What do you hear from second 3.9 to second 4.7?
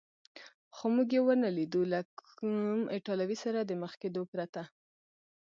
کېدو پرته.